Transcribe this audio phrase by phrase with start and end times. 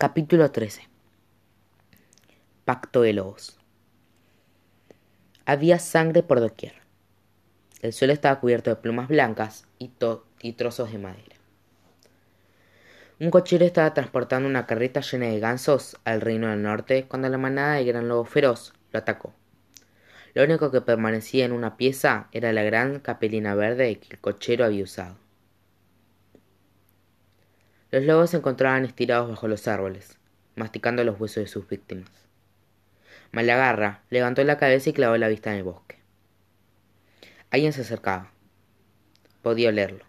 [0.00, 0.82] Capítulo 13
[2.64, 3.58] Pacto de lobos
[5.44, 6.74] Había sangre por doquier.
[7.82, 9.88] El suelo estaba cubierto de plumas blancas y,
[10.52, 11.34] trozos de madera.
[13.18, 17.38] Un cochero estaba transportando una carreta llena de gansos al reino del norte cuando la
[17.38, 19.34] manada de gran lobo feroz lo atacó.
[20.32, 24.64] Lo único que permanecía en una pieza era la gran capelina verde que el cochero
[24.64, 25.16] había usado.
[27.90, 30.18] Los lobos se encontraban estirados bajo los árboles,
[30.56, 32.10] masticando los huesos de sus víctimas.
[33.32, 35.96] Malagarra levantó la cabeza y clavó la vista en el bosque.
[37.50, 38.30] Alguien se acercaba.
[39.40, 40.04] Podía olerlo.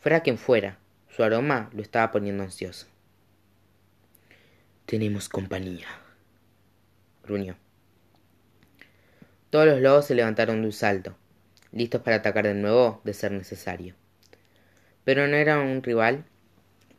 [0.00, 0.78] Fuera quien fuera,
[1.10, 2.86] su aroma lo estaba poniendo ansioso.
[4.86, 5.86] Tenemos compañía,
[7.24, 7.56] gruñó.
[9.50, 11.14] Todos los lobos se levantaron de un salto,
[11.72, 13.94] listos para atacar de nuevo de ser necesario.
[15.04, 16.24] Pero no era un rival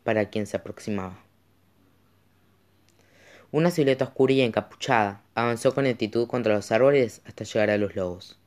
[0.09, 1.19] para quien se aproximaba.
[3.51, 7.95] Una silueta oscura y encapuchada avanzó con lentitud contra los árboles hasta llegar a los
[7.95, 8.39] lobos.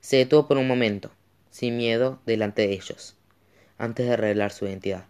[0.00, 1.12] Se detuvo por un momento,
[1.52, 3.16] sin miedo, delante de ellos,
[3.78, 5.04] antes de revelar su identidad.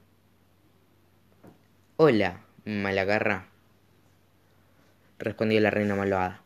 [1.97, 3.49] Hola, malagarra,
[5.19, 6.43] respondió la reina malvada.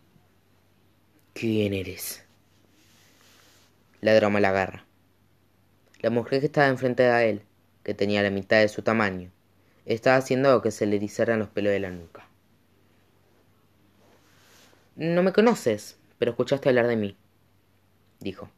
[1.33, 2.23] ¿Quién eres?
[4.03, 4.85] Ladró Malagarra.
[5.99, 7.43] La mujer que estaba enfrente de él
[7.83, 9.31] que tenía la mitad de su tamaño,
[9.87, 12.27] estaba haciendo que se le erizaran los pelos de la nuca.
[14.97, 17.17] No me conoces, pero escuchaste hablar de mí,
[18.21, 18.51] dijo.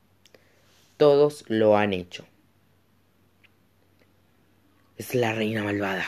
[0.96, 2.26] Todos lo han hecho.
[4.96, 6.04] Es la reina malvada,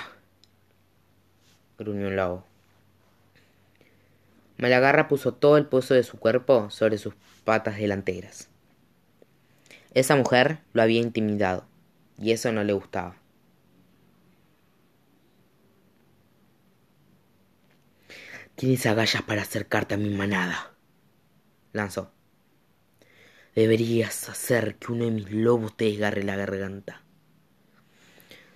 [1.78, 2.44] gruñó un lobo.
[4.58, 8.48] Malagarra puso todo el peso de su cuerpo sobre sus patas delanteras.
[9.94, 11.66] Esa mujer lo había intimidado
[12.18, 13.16] y eso no le gustaba.
[18.54, 20.72] Tienes agallas para acercarte a mi manada,
[21.72, 22.12] lanzó.
[23.54, 27.02] Deberías hacer que uno de mis lobos te desgarre la garganta.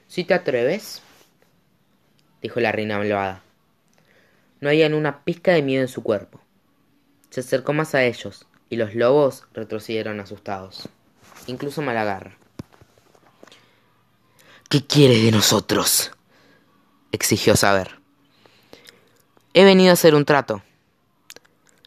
[0.07, 1.03] Si te atreves,
[2.43, 3.43] dijo la reina malvada.
[4.61, 6.41] No había una pizca de miedo en su cuerpo.
[7.31, 10.89] Se acercó más a ellos, y los lobos retrocedieron asustados,
[11.47, 12.37] incluso Malagarra.
[14.69, 16.11] ¿Qué quieres de nosotros?
[17.11, 18.01] exigió saber.
[19.55, 20.63] He venido a hacer un trato.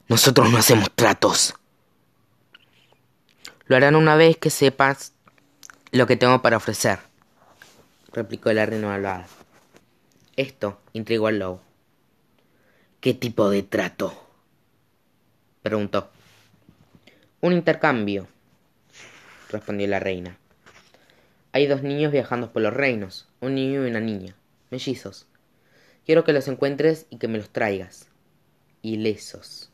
[0.08, 1.54] Nosotros no hacemos tratos.
[3.68, 5.14] Lo harán una vez que sepas
[5.92, 6.98] lo que tengo para ofrecer,
[8.14, 9.28] replicó la reina malvada.
[10.36, 11.62] Esto intrigó al lobo.
[13.00, 14.12] ¿Qué tipo de trato?
[15.62, 16.10] preguntó.
[17.42, 18.28] Un intercambio,
[19.52, 20.41] respondió la reina.
[21.54, 24.36] Hay dos niños viajando por los reinos, un niño y una niña,
[24.70, 25.28] mellizos.
[26.06, 28.08] Quiero que los encuentres y que me los traigas.
[28.82, 29.70] Ilesos.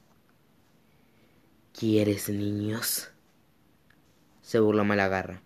[1.73, 3.11] ¿Quieres niños?
[4.47, 5.41] se burló Malagarra.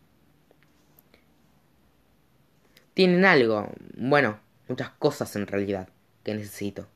[2.93, 5.89] Tienen algo, bueno, muchas cosas en realidad,
[6.23, 6.87] que necesito,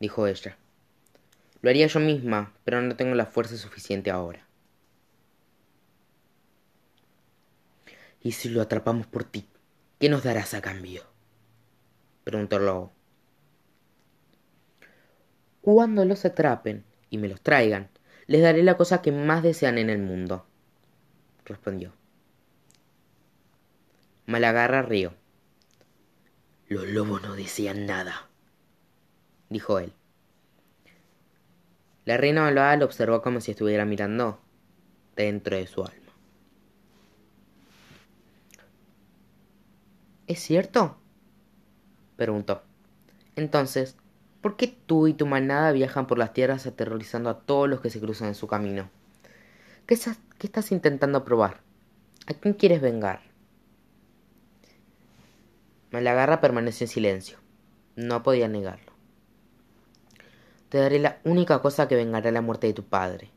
[0.00, 0.58] dijo ella.
[1.62, 4.47] Lo haría yo misma, pero no tengo la fuerza suficiente ahora.
[8.20, 9.48] ¿Y si lo atrapamos por ti?
[9.98, 11.02] ¿Qué nos darás a cambio?
[12.24, 12.92] preguntó el lobo.
[15.60, 17.90] Cuando los atrapen y me los traigan,
[18.26, 20.46] les daré la cosa que más desean en el mundo,
[21.44, 21.92] respondió.
[24.26, 25.14] Malagarra rió.
[26.68, 28.28] Los lobos no desean nada,
[29.48, 29.92] dijo él.
[32.04, 34.38] La reina malvada lo observó como si estuviera mirando
[35.16, 36.07] dentro de su alma.
[40.28, 40.98] ¿Es cierto?
[42.16, 42.62] preguntó.
[43.34, 43.96] Entonces,
[44.42, 47.88] ¿por qué tú y tu manada viajan por las tierras aterrorizando a todos los que
[47.88, 48.90] se cruzan en su camino?
[49.86, 49.98] ¿Qué,
[50.38, 51.62] qué estás intentando probar?
[52.26, 53.22] ¿A quién quieres vengar?
[55.92, 57.38] Malagarra permaneció en silencio.
[57.96, 58.92] No podía negarlo.
[60.68, 63.30] Te daré la única cosa que vengará la muerte de tu padre,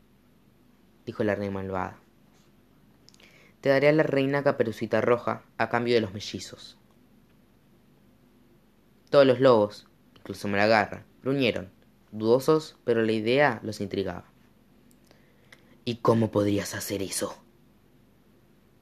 [1.06, 1.96] dijo la reina malvada.
[3.62, 6.76] Te daré a la reina caperucita roja a cambio de los mellizos.
[9.12, 9.86] Todos los lobos,
[10.16, 11.68] incluso Malagarra, gruñeron,
[12.12, 14.24] dudosos, pero la idea los intrigaba.
[15.84, 17.36] ¿Y cómo podrías hacer eso?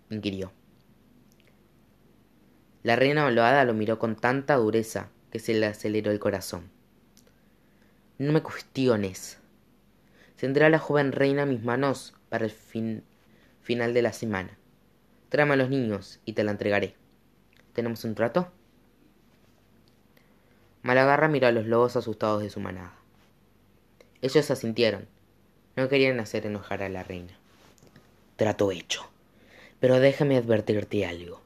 [0.09, 0.53] inquirió.
[2.85, 6.71] La reina malvada lo miró con tanta dureza que se le aceleró el corazón.
[8.19, 9.41] No me cuestiones.
[10.37, 13.03] Tendrá la joven reina mis manos para el fin,
[13.63, 14.57] final de la semana.
[15.29, 16.95] Tráeme a los niños y te la entregaré.
[17.73, 18.53] ¿Tenemos un trato?
[20.83, 22.95] Malagarra miró a los lobos asustados de su manada.
[24.23, 25.07] Ellos asintieron.
[25.77, 27.39] No querían hacer enojar a la reina.
[28.37, 29.03] Trato hecho.
[29.79, 31.43] Pero déjame advertirte algo.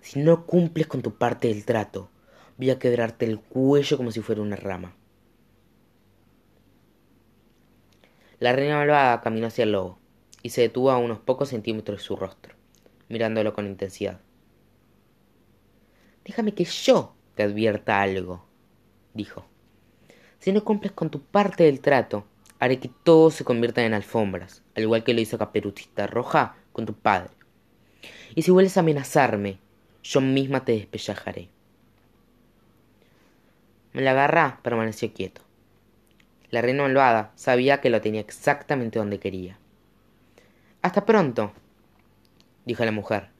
[0.00, 2.10] Si no cumples con tu parte del trato,
[2.56, 4.94] voy a quebrarte el cuello como si fuera una rama.
[8.38, 9.98] La reina malvada caminó hacia el lobo
[10.42, 12.54] y se detuvo a unos pocos centímetros de su rostro,
[13.08, 14.20] mirándolo con intensidad.
[16.24, 18.45] Déjame que yo te advierta algo,
[19.16, 19.44] dijo.
[20.38, 22.24] Si no cumples con tu parte del trato,
[22.58, 26.86] haré que todo se convierta en alfombras, al igual que lo hizo Caperucita Roja con
[26.86, 27.30] tu padre.
[28.34, 29.58] Y si vuelves a amenazarme,
[30.02, 31.48] yo misma te despellejaré.
[33.94, 35.40] agarra permaneció quieto.
[36.50, 39.58] La reina malvada sabía que lo tenía exactamente donde quería.
[40.82, 41.52] Hasta pronto,
[42.64, 43.35] dijo la mujer.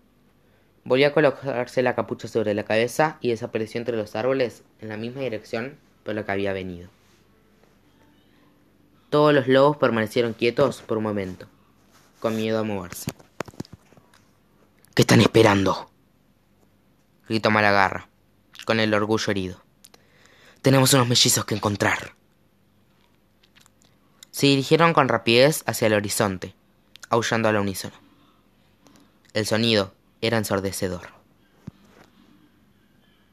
[0.86, 4.96] Volvió a colocarse la capucha sobre la cabeza y desapareció entre los árboles en la
[4.96, 6.88] misma dirección por la que había venido.
[9.10, 11.48] Todos los lobos permanecieron quietos por un momento,
[12.20, 13.10] con miedo a moverse.
[14.94, 15.90] ¿Qué están esperando?
[17.28, 18.08] gritó Malagarra,
[18.64, 19.60] con el orgullo herido.
[20.62, 22.14] Tenemos unos mellizos que encontrar.
[24.30, 26.54] Se dirigieron con rapidez hacia el horizonte,
[27.10, 27.96] aullando al unísono.
[29.34, 31.15] El sonido era ensordecedor.